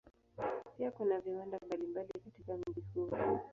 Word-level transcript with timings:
Pia 0.77 0.91
kuna 0.91 1.19
viwanda 1.19 1.59
mbalimbali 1.67 2.07
katika 2.23 2.57
mji 2.57 2.83
huo. 2.99 3.39